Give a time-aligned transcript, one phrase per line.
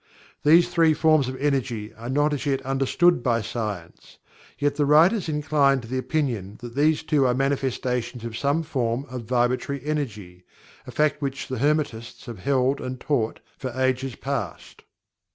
[0.41, 4.17] These three forms of Energy are not as yet understood by science,
[4.57, 9.05] yet the writers incline to the opinion that these too are manifestations of some form
[9.11, 10.43] of vibratory energy,
[10.87, 14.81] a fact which the Hermetists have held and taught for ages past.